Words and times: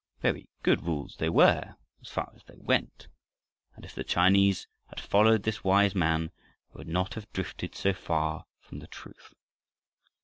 Very 0.19 0.49
good 0.63 0.81
rules 0.81 1.15
they 1.17 1.29
were 1.29 1.75
as 2.01 2.07
far 2.09 2.31
as 2.35 2.43
they 2.45 2.57
went, 2.57 3.07
and 3.75 3.85
if 3.85 3.93
the 3.93 4.03
Chinese 4.03 4.65
had 4.87 4.99
followed 4.99 5.43
this 5.43 5.63
wise 5.63 5.93
man 5.93 6.31
they 6.73 6.79
would 6.79 6.87
not 6.87 7.13
have 7.13 7.31
drifted 7.33 7.75
so 7.75 7.93
far 7.93 8.47
from 8.59 8.79
the 8.79 8.87
truth. 8.87 9.35